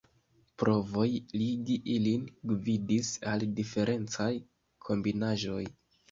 Provoj 0.61 1.03
ligi 1.41 1.75
ilin 1.95 2.23
gvidis 2.51 3.11
al 3.31 3.45
diferencaj 3.59 4.27
kombinaĵoj. 4.89 5.61